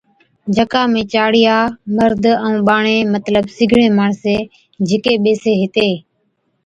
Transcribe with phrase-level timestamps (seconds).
[0.55, 1.57] جڪا ۾ چاڙِيا،
[1.97, 4.41] مرد ائُون ٻاڙين مطلب سِگڙين ماڻسين
[4.87, 5.93] جھِڪي ٻيسي ھِتين